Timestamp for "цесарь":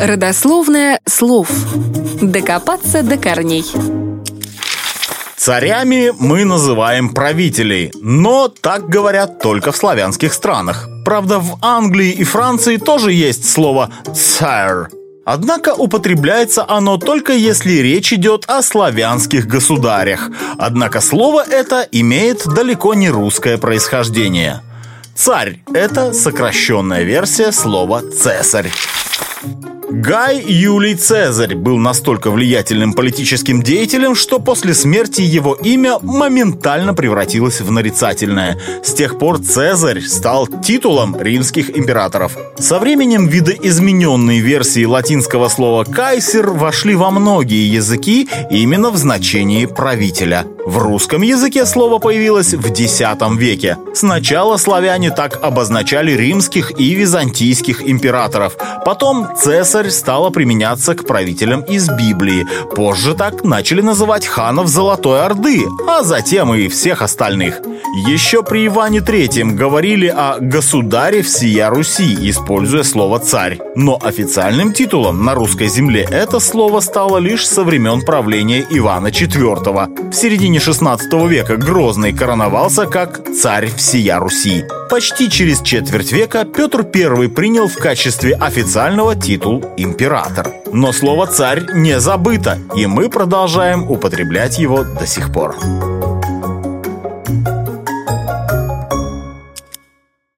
28.00-28.72, 59.36-59.90